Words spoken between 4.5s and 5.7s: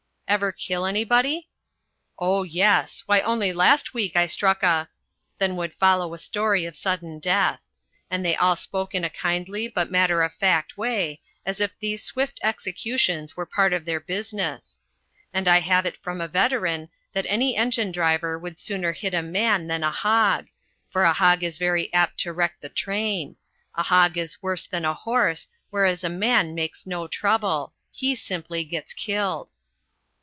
a" Then